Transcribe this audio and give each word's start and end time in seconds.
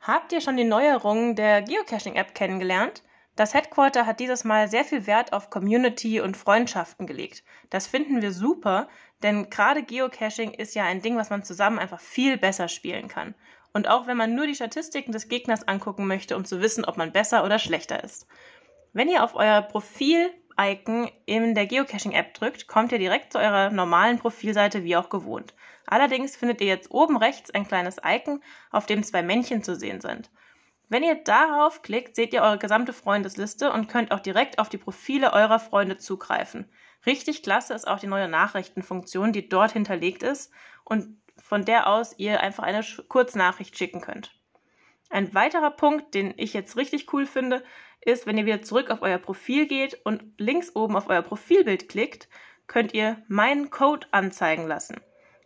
Habt 0.00 0.32
ihr 0.32 0.40
schon 0.40 0.56
die 0.56 0.64
Neuerungen 0.64 1.36
der 1.36 1.60
Geocaching-App 1.60 2.34
kennengelernt? 2.34 3.02
Das 3.36 3.52
Headquarter 3.52 4.06
hat 4.06 4.18
dieses 4.18 4.44
Mal 4.44 4.68
sehr 4.68 4.84
viel 4.84 5.06
Wert 5.06 5.34
auf 5.34 5.50
Community 5.50 6.20
und 6.20 6.38
Freundschaften 6.38 7.06
gelegt. 7.06 7.44
Das 7.68 7.86
finden 7.86 8.22
wir 8.22 8.32
super, 8.32 8.88
denn 9.22 9.50
gerade 9.50 9.82
Geocaching 9.82 10.52
ist 10.52 10.74
ja 10.74 10.84
ein 10.84 11.02
Ding, 11.02 11.16
was 11.16 11.28
man 11.28 11.42
zusammen 11.42 11.78
einfach 11.78 12.00
viel 12.00 12.38
besser 12.38 12.68
spielen 12.68 13.08
kann. 13.08 13.34
Und 13.74 13.88
auch 13.88 14.06
wenn 14.06 14.16
man 14.16 14.34
nur 14.34 14.46
die 14.46 14.54
Statistiken 14.54 15.12
des 15.12 15.28
Gegners 15.28 15.68
angucken 15.68 16.06
möchte, 16.06 16.34
um 16.34 16.46
zu 16.46 16.62
wissen, 16.62 16.84
ob 16.84 16.96
man 16.96 17.12
besser 17.12 17.44
oder 17.44 17.58
schlechter 17.58 18.02
ist. 18.02 18.26
Wenn 18.94 19.08
ihr 19.08 19.22
auf 19.22 19.34
euer 19.34 19.62
Profil-Icon 20.56 21.10
in 21.26 21.54
der 21.54 21.66
Geocaching-App 21.66 22.34
drückt, 22.34 22.66
kommt 22.66 22.92
ihr 22.92 22.98
direkt 22.98 23.32
zu 23.32 23.38
eurer 23.38 23.70
normalen 23.70 24.18
Profilseite 24.18 24.84
wie 24.84 24.96
auch 24.96 25.08
gewohnt. 25.08 25.54
Allerdings 25.86 26.36
findet 26.36 26.60
ihr 26.60 26.66
jetzt 26.66 26.90
oben 26.90 27.16
rechts 27.16 27.50
ein 27.50 27.66
kleines 27.66 27.96
Icon, 28.04 28.42
auf 28.70 28.86
dem 28.86 29.02
zwei 29.02 29.22
Männchen 29.22 29.62
zu 29.62 29.74
sehen 29.74 30.00
sind. 30.00 30.30
Wenn 30.88 31.02
ihr 31.02 31.16
darauf 31.16 31.82
klickt, 31.82 32.16
seht 32.16 32.34
ihr 32.34 32.42
eure 32.42 32.58
gesamte 32.58 32.92
Freundesliste 32.92 33.72
und 33.72 33.88
könnt 33.88 34.12
auch 34.12 34.20
direkt 34.20 34.58
auf 34.58 34.68
die 34.68 34.78
Profile 34.78 35.32
eurer 35.32 35.58
Freunde 35.58 35.96
zugreifen. 35.96 36.68
Richtig 37.06 37.42
klasse 37.42 37.74
ist 37.74 37.88
auch 37.88 37.98
die 37.98 38.06
neue 38.06 38.28
Nachrichtenfunktion, 38.28 39.32
die 39.32 39.48
dort 39.48 39.72
hinterlegt 39.72 40.22
ist 40.22 40.52
und 40.84 41.20
von 41.38 41.64
der 41.64 41.88
aus 41.88 42.14
ihr 42.18 42.40
einfach 42.40 42.62
eine 42.62 42.84
Kurznachricht 43.08 43.76
schicken 43.76 44.00
könnt. 44.00 44.30
Ein 45.12 45.34
weiterer 45.34 45.70
Punkt, 45.70 46.14
den 46.14 46.32
ich 46.38 46.54
jetzt 46.54 46.78
richtig 46.78 47.12
cool 47.12 47.26
finde, 47.26 47.62
ist, 48.00 48.26
wenn 48.26 48.38
ihr 48.38 48.46
wieder 48.46 48.62
zurück 48.62 48.90
auf 48.90 49.02
euer 49.02 49.18
Profil 49.18 49.66
geht 49.66 50.00
und 50.04 50.24
links 50.38 50.74
oben 50.74 50.96
auf 50.96 51.10
euer 51.10 51.20
Profilbild 51.20 51.90
klickt, 51.90 52.30
könnt 52.66 52.94
ihr 52.94 53.22
meinen 53.28 53.68
Code 53.68 54.06
anzeigen 54.10 54.66
lassen. 54.66 54.98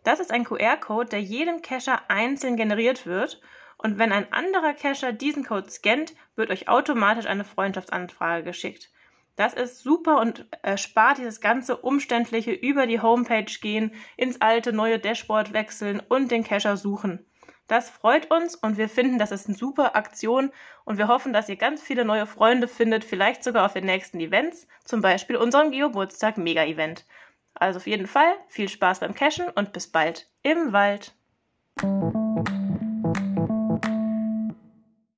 Das 0.05 0.21
ist 0.21 0.31
ein 0.31 0.45
QR-Code, 0.45 1.09
der 1.09 1.21
jedem 1.21 1.61
Cacher 1.61 2.09
einzeln 2.09 2.55
generiert 2.55 3.05
wird 3.05 3.41
und 3.77 3.97
wenn 3.97 4.13
ein 4.13 4.31
anderer 4.31 4.73
Cacher 4.73 5.11
diesen 5.11 5.43
Code 5.43 5.69
scannt, 5.69 6.15
wird 6.37 6.49
euch 6.49 6.69
automatisch 6.69 7.25
eine 7.25 7.43
Freundschaftsanfrage 7.43 8.45
geschickt. 8.45 8.89
Das 9.35 9.53
ist 9.53 9.83
super 9.83 10.21
und 10.21 10.47
erspart 10.61 11.17
dieses 11.17 11.41
ganze 11.41 11.75
umständliche 11.75 12.51
über 12.51 12.87
die 12.87 13.01
Homepage 13.01 13.51
gehen, 13.61 13.93
ins 14.15 14.39
alte 14.39 14.71
neue 14.71 14.97
Dashboard 14.97 15.51
wechseln 15.51 16.01
und 16.07 16.31
den 16.31 16.45
Cacher 16.45 16.77
suchen. 16.77 17.25
Das 17.67 17.89
freut 17.89 18.31
uns 18.31 18.55
und 18.55 18.77
wir 18.77 18.87
finden, 18.87 19.19
das 19.19 19.31
ist 19.31 19.47
eine 19.47 19.57
super 19.57 19.95
Aktion 19.95 20.51
und 20.85 20.97
wir 20.97 21.09
hoffen, 21.09 21.33
dass 21.33 21.49
ihr 21.49 21.57
ganz 21.57 21.81
viele 21.81 22.05
neue 22.05 22.25
Freunde 22.25 22.67
findet, 22.67 23.03
vielleicht 23.03 23.43
sogar 23.43 23.65
auf 23.65 23.73
den 23.73 23.85
nächsten 23.85 24.19
Events, 24.19 24.67
zum 24.85 25.01
Beispiel 25.01 25.35
unserem 25.35 25.71
Geburtstag 25.71 26.37
Mega-Event. 26.37 27.05
Also 27.53 27.77
auf 27.77 27.87
jeden 27.87 28.07
Fall 28.07 28.35
viel 28.47 28.69
Spaß 28.69 28.99
beim 28.99 29.13
Cashen 29.13 29.49
und 29.49 29.73
bis 29.73 29.87
bald 29.87 30.29
im 30.43 30.71
Wald. 30.71 31.13